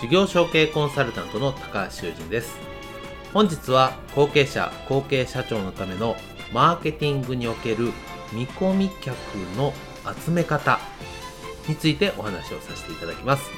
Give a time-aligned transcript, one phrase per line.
[0.00, 2.58] 事業承継コンサルタントの高橋修人です。
[3.32, 6.16] 本日は後継者後継社長のための
[6.52, 7.92] マーケティングにおける
[8.32, 9.14] 見込み客
[9.56, 9.72] の
[10.24, 10.78] 集め方
[11.68, 13.50] についてお話をさせていただきます。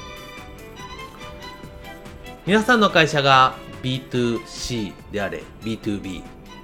[2.45, 6.23] 皆さんの会社が B2C であれ B2B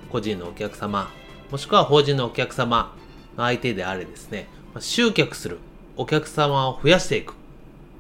[0.10, 1.12] 個人のお客様
[1.52, 2.96] もしくは法人のお客様
[3.36, 4.48] の相手であれですね
[4.80, 5.60] 集客する
[5.98, 7.43] お客様を増やしていく。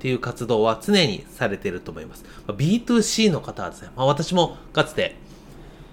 [0.03, 2.25] っていう活動は常にされていると思います。
[2.49, 5.15] B2C の方はですね、まあ、私もかつて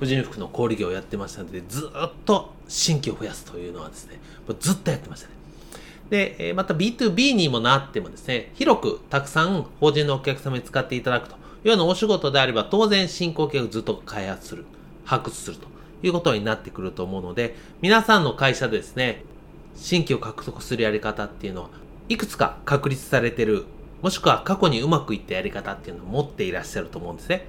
[0.00, 4.18] 婦人服の小売業をやってましたので、ずっと新規を増やすというのはですね、
[4.58, 5.34] ずっとやってましたね。
[6.10, 14.64] で、また B2B にもなってもですね、広くたくさん法人のお客様に使っていただくというようなお仕事であれば、当然新顧客をずっと開発する、
[15.04, 15.68] 発掘すると
[16.02, 19.22] いうことになってくると思うので、皆さんの会社でですね、
[19.76, 21.68] 新規を獲得するやり方っていうのは、
[22.08, 23.66] いくつか確立されている
[24.02, 27.46] もしくは過去にうまくいったやり方っていうのを持っていらっしゃると思うんですね。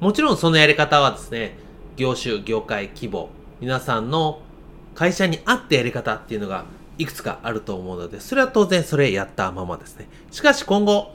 [0.00, 1.56] もちろんそのやり方はですね、
[1.96, 3.28] 業種、業界、規模、
[3.60, 4.40] 皆さんの
[4.94, 6.64] 会社に合ったやり方っていうのが
[6.98, 10.08] いくつかあると思うので、それは当然それやったままですね。
[10.30, 11.14] しかし今後、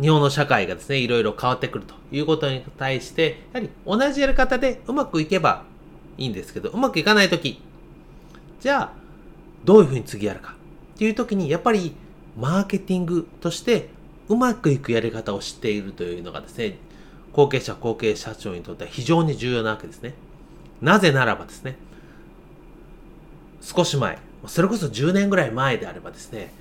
[0.00, 5.62] 日本の社会がですね、いろいろ変わってくるということに対して、やはり同じやり方でうまくいけば
[6.18, 7.60] いいんですけど、うまくいかないとき、
[8.60, 8.92] じゃあ、
[9.64, 10.54] どういうふうに次やるか
[10.94, 11.94] っていうときに、やっぱり
[12.36, 13.88] マーケティングとして
[14.28, 16.78] うまくいくやり方を知っているというのがですね、
[17.32, 20.14] 後継者、後継社長にとっては非常に重要なわけですね。
[20.80, 21.76] なぜならばですね、
[23.60, 26.52] 少し前、それこそ10年ぐらい前であればですね、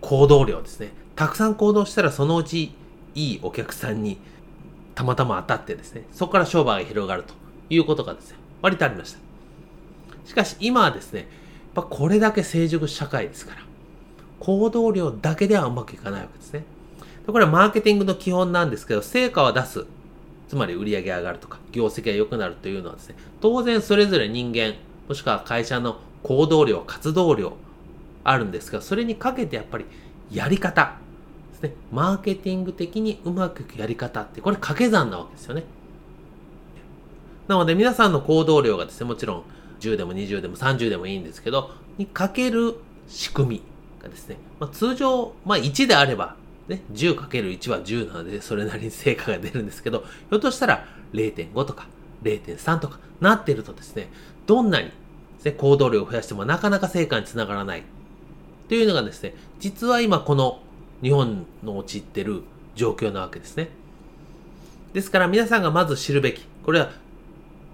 [0.00, 2.72] 行動量ですね、たくさん行動したらそのうち
[3.14, 4.18] いいお客さんに
[4.94, 7.34] たまたま当たってですね、そこから商売が広がると
[7.68, 9.18] いうことがですね、割とありました。
[10.26, 11.28] しかし今はですね、やっ
[11.74, 13.62] ぱこれだけ成熟社会ですから、
[14.40, 16.64] 行動量だけではうまくいかないわけですね。
[17.26, 19.86] これはマーケティングの基本なんですけど、成果は出す。
[20.48, 24.74] つまり売上上がるとか、業績が良くなるというのはですね、当然それぞれ人間、
[25.08, 27.52] もしくは会社の行動量、活動量
[28.24, 29.84] あるんですが、それにかけてやっぱり
[30.32, 30.96] やり方
[31.52, 31.74] ですね。
[31.92, 35.64] マーケティング的にうまくいくやり方って、これ掛け算なわけですよね。
[37.46, 39.42] なので皆さんの行動量がですね、もちろん
[39.80, 42.76] 10でも20でも30でもいいんですけど、にかける
[43.06, 43.62] 仕組み。
[44.02, 46.36] がですね、まあ、通常、まあ、1であれば、
[46.68, 51.86] ね、10×1 は10なので、それなりに成果が出るんですけど、ひょっとしたら0.5とか
[52.22, 54.08] 0.3とかなってるとですね、
[54.46, 54.90] どんなに
[55.44, 57.82] ね、行動量を増やしてもなかなか成果につながらない。
[58.68, 60.60] というのがですね、実は今この
[61.02, 62.42] 日本の陥ってる
[62.74, 63.68] 状況なわけですね。
[64.92, 66.90] ですから皆さんがまず知るべき、これは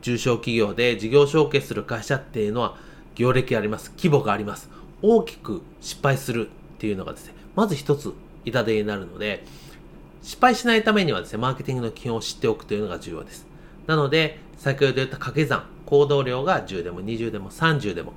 [0.02, 2.76] 中小企業で事業承継する会社っていうのは
[3.14, 3.92] 業歴あります。
[3.96, 4.70] 規模があります。
[5.02, 8.12] 大きく失敗するっていうのがですね、まず一つ
[8.44, 9.44] 痛手になるので、
[10.22, 13.46] 失敗しないためにはですね、マーケティングの基本を知っておくというのが重要です。
[13.86, 18.12] なので、先ほど言った掛け算、行動量が10でも20でも30でも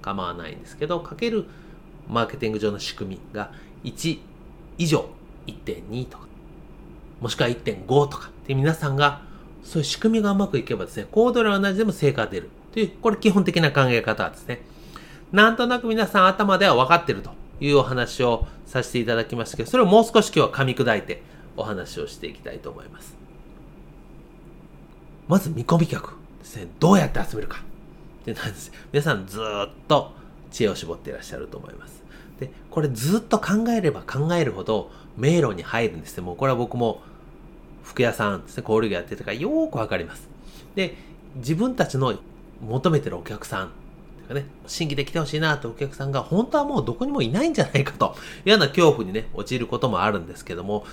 [0.00, 1.46] 構わないんですけど、かける
[2.08, 3.52] マーケティング上の仕組みが
[3.84, 4.18] 1
[4.78, 5.08] 以上、
[5.46, 6.26] 1.2とか、
[7.20, 9.22] もしくは1.5とかって皆さんが
[9.62, 14.62] そういう仕組みがうまくいけばですね、行動量は同じでも成果が出るという、これ基本的な考え方ですね。
[15.32, 17.30] なんとなく皆さん頭では分かってると
[17.60, 21.22] いうお話をさせていただきましたけど、それをもう少し今日は噛み砕いて
[21.56, 23.16] お話をしていきたいと思います。
[25.28, 26.68] まず見込み客ですね。
[26.78, 27.62] どうやって集めるか
[28.22, 28.70] ってなんです。
[28.92, 30.12] 皆さんずっと
[30.50, 32.02] 知恵を絞っていらっしゃると思います。
[32.38, 36.24] で、これずっと考えれば考えるほど迷路に入るんですね。
[36.24, 37.00] もうこれは僕も
[37.82, 40.28] 服屋さんですね、小売業やってたからよーくわかります。
[40.74, 40.96] で、
[41.36, 42.14] 自分たちの
[42.60, 43.70] 求めてるお客さん
[44.32, 50.84] かね、新規で来てほしいなとお客さんが本当はもうどこにもいないんじゃないかというような恐怖にね、陥ることもあるんですけども、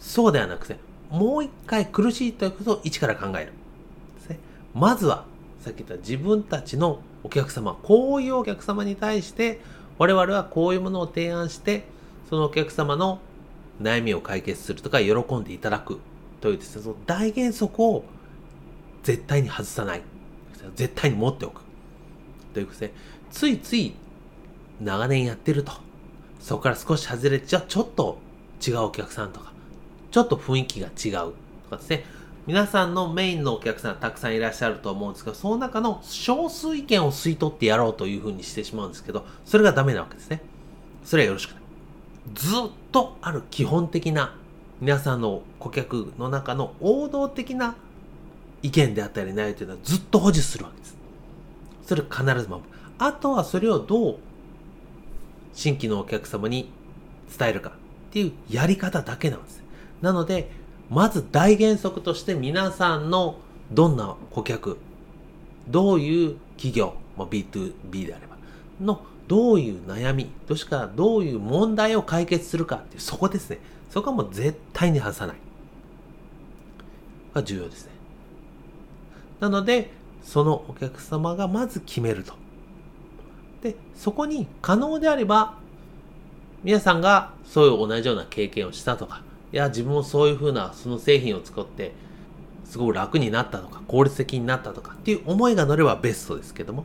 [0.00, 0.76] そうではなくて、
[1.10, 3.52] もう一回苦しいということを一から考える。
[4.16, 4.38] ですね。
[4.74, 5.24] まずは、
[5.60, 9.60] さっき言った自分たちのお客様、こういうお客様に対して、
[9.98, 11.84] 我々はこういうものを提案して、
[12.28, 13.20] そのお客様の
[13.80, 16.00] 悩みを解決するとか、喜んでいただく
[16.40, 18.04] というですね、その大原則を
[19.02, 20.02] 絶対に外さない。
[20.74, 21.65] 絶対に持っておく。
[22.56, 22.92] というですね、
[23.30, 23.94] ついつい
[24.80, 25.72] 長年やってると。
[26.40, 28.18] そこから少し外れて、じゃちょっと
[28.66, 29.52] 違うお客さんとか、
[30.10, 31.32] ちょっと雰囲気が違う
[31.64, 32.04] とかですね、
[32.46, 40.40] 皆さんのメインのお客さんたくさんいらっしゃると思うんですが、その中の少数意見を吸い取ってやろうというふうにしてしまうんですけど、それがダメなわけですね。
[41.04, 41.60] それはよろしくない。
[42.32, 42.52] ずっ
[42.90, 44.34] とある基本的な
[44.80, 47.76] 皆さんの顧客の中の王道的な
[48.62, 50.96] 意見であったりないというのはずっと保持するわけです。
[51.86, 52.68] それ必ず守る。
[52.98, 54.16] あとはそれをどう
[55.54, 56.70] 新規のお客様に
[57.36, 57.72] 伝えるかっ
[58.12, 59.62] ていうやり方だけなんです。
[60.02, 60.50] なので、
[60.90, 63.38] まず大原則として皆さんの
[63.72, 64.78] どんな顧客、
[65.68, 68.36] どういう企業、まあ、B2B であれば、
[68.80, 73.58] のどういう悩み、どしかどういう問題を解決するかっていう、そこですね。
[73.90, 75.36] そこはもう絶対に外さない。
[77.34, 77.92] が重要ですね。
[79.40, 79.90] なので、
[80.26, 82.34] そのお客様がまず決めると。
[83.62, 85.54] で、そこに可能であれば、
[86.64, 91.92] 皆さんがそういう同じような経験をしたとか、いや、自分もそういうふうなその製品を使って、
[92.64, 96.84] すごく楽になったとか、効率的になったとかっていう思いが乗ればベストですけども、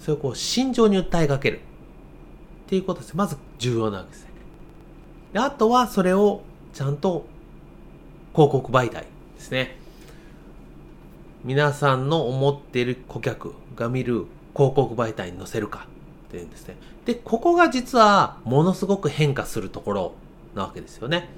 [0.00, 3.16] それをこう、心情に訴えかけるっていうことです。
[3.16, 4.30] まず重要なわけですね。
[5.32, 6.42] であとはそれを
[6.74, 7.24] ちゃんと
[8.32, 9.79] 広告媒体ですね。
[11.44, 15.86] 皆さんの思っている顧客が見る広告媒体に載せるか
[16.28, 16.76] っていうんですね。
[17.06, 20.12] で、ここが実はものすごく変化するところ
[20.54, 21.28] なわけですよね。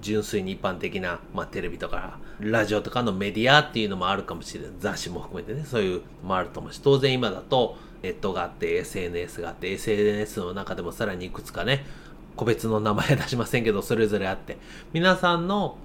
[0.00, 4.70] 純粋に一般的な、まあ、テレビとか、ラジオとかのメディアっていうのもあるかもしれない。
[4.80, 11.86] 雑誌も含めてね、そういうのもあると思うし、当然今だと、ネットがあって、SNS があって、SNS の中でもさらにいくつかね、
[12.34, 14.58] 個別の名前は出しませんけど、それぞれあって、
[14.92, 15.76] 皆さんの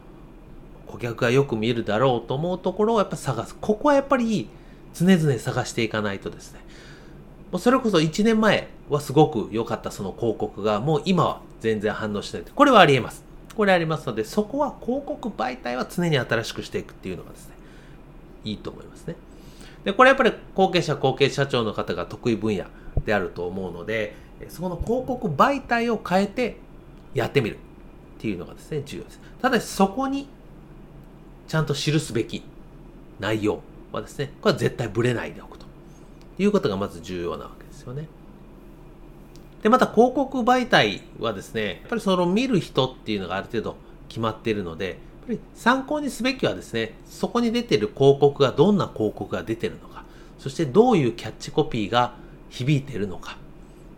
[0.88, 3.56] 顧客がよく見るだろうと思うところをやっぱ探す。
[3.56, 4.50] ここはやっぱり
[4.94, 6.60] 常々探していかないとですね、
[7.52, 12.44] もうそれこそ1年前はすごく良かったその広告がもう今は全然反応しない。
[12.44, 13.24] これはあり得ます。
[13.56, 17.56] これありますので、そこは広告媒体は常に新しくしていくっていうのがですね、
[18.44, 19.16] いいと思いますね。
[19.84, 22.66] で、これやっぱり後継者、後継社長の方が得意分野
[23.06, 24.16] であると思うので、
[24.50, 26.58] そこの広告媒体を変えて
[27.16, 27.60] やってみるっ
[28.20, 29.20] ていうのがですね、重要です。
[29.42, 30.28] ただしそこに
[31.48, 32.44] ちゃんと記すべき
[33.20, 33.62] 内容
[33.92, 35.66] はですね、これは絶対ブレないでおくと
[36.38, 38.08] いうことがまず重要なわけですよね。
[39.64, 43.76] で、また広告媒体はですね、やっぱりその見る人っていうのがある程度
[44.08, 44.96] 決まっているので、やっ
[45.28, 50.04] ぱり参考にすべきはですね、そこに出てる広告がどんな広告が出てるのか、
[50.38, 52.16] そしてどういうキャッチコピーが
[52.50, 53.38] 響いてるのか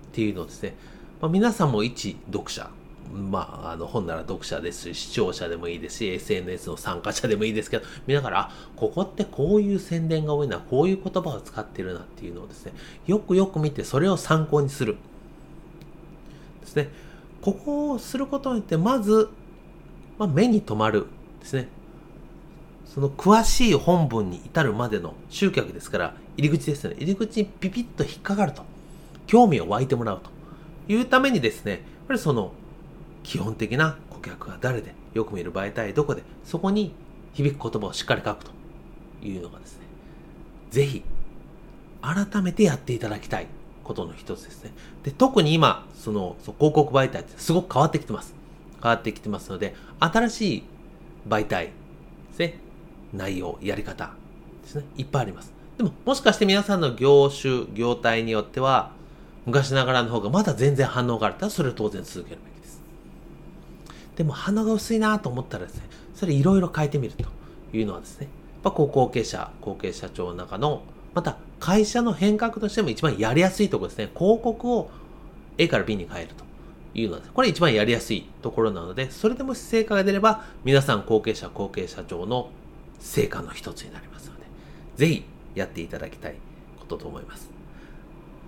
[0.10, 0.76] っていうのをですね、
[1.22, 2.70] まあ、皆さんも一読者
[3.12, 12.74] まあ、あの本なら読者ですし、視聴者でもいいですし、SNS の参加者でもいいですけど、見ながら、あ、ここってこういう宣伝が多いな、こういう言葉を使ってるなっていうのをですね、
[13.08, 14.98] よくよく見て、それを参考にする。
[16.62, 16.90] ですね。
[17.42, 19.30] ここをすることによって、まず、
[20.18, 21.08] まあ、目に留まる
[21.40, 21.68] ですね。
[22.86, 26.96] その詳しい本文に至るまでの集客ですから、入り口ですね。
[26.98, 28.64] 入り口にピピッと引っかかると。
[29.26, 30.32] 興味を湧いてもらうと
[30.92, 32.52] いうためにですね、やっぱりその
[33.30, 36.94] 基本的な顧客は誰で、よく見る媒体どこで、そこに
[37.34, 38.52] 響く言葉をしっかり書くと
[39.24, 39.82] いうのがですね、
[40.72, 41.04] ぜひ、
[42.02, 43.46] 改めてやっていただきたい
[43.84, 44.72] ことの一つですね。
[45.04, 48.34] で、特に今、その、そ広告媒体ってすごく変わってきてます。
[48.82, 50.64] 変わってきてますので、新しい
[51.28, 51.72] 媒体で
[52.34, 52.56] すね、
[53.14, 54.12] 内容、やり方
[54.64, 55.54] ですね、いっぱいあります。
[55.78, 58.92] でも、もしかして皆さんの業種、業態によっては、
[59.46, 62.59] 昔ながらの方がまだ全然反応があるったら、それを当然続けるべき
[64.20, 65.84] でも鼻が薄いなと思ったらですね、
[66.14, 67.24] それいろいろ変えてみると
[67.72, 68.28] いうのはですね、
[68.62, 70.82] やっぱ後継者、後継社長の中の、
[71.14, 74.92] また会社の変革としても一番やりやすいところですね、広告を
[75.58, 76.44] A から B に変えると
[76.94, 82.50] いうのは、これ一番やりやすいところなので、それでも成果が出れば、皆さん後継者、後継社長の
[83.00, 84.42] 成果の一つになりますので、
[84.98, 85.24] ぜひ
[85.56, 86.36] やっていただきたい
[86.78, 87.50] ことと思います。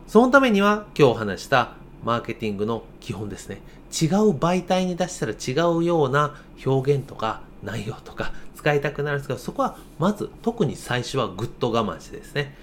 [0.05, 3.61] そのためには今日お話したマーケティングの基本ですね。
[3.91, 12.55] 違う媒体に出したら違うような表現とか内容とか使いたくなるんですけど、そこはまず特に最初はぐっと我慢してですね、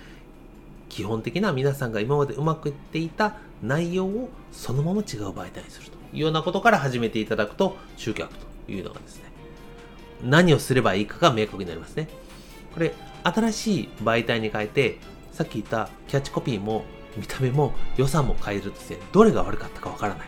[0.89, 8.33] 基本的な皆さんが今までうまくいっていた内容をそのまま違う媒体にするというようなことから始めていただくと集客
[8.67, 9.25] というのがですね、
[10.25, 12.09] 何をすればいいかが明確になりますね。
[12.75, 14.99] これ、新しい媒体に変えて、
[15.33, 16.85] さっき言ったキャッチコピーも
[17.19, 20.27] 見た目も予算も変えるとですね、どれが悪かったかわからないわ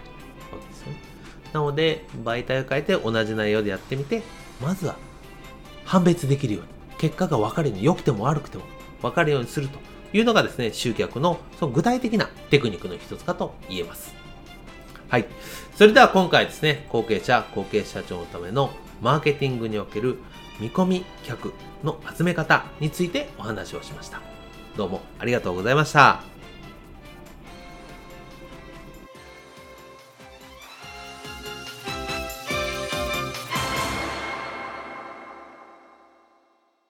[0.61, 0.99] けですよね。
[1.53, 4.23] なので、媒体を変えて同じ内容でやってみて、
[4.61, 4.97] まずは
[5.85, 6.69] 判別できるように、
[6.99, 8.65] 結果が分かるように、良くても悪くても
[9.03, 9.79] 分かるようにすると
[10.13, 14.15] いうのがですね、集客のその具体的なテクニックの一つかと言えます。
[15.09, 15.27] はい。
[15.77, 18.71] それでは今回ですね、後継者、後継社長のための
[19.01, 20.19] マーケティングにおける
[20.61, 24.21] 見込み客の集め方についてお話をしました。
[24.77, 26.40] どうもありがとうございました。